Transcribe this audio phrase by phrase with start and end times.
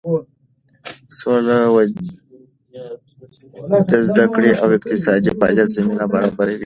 [1.17, 1.59] سوله
[3.89, 6.59] د زده کړې او اقتصادي فعالیت زمینه برابروي.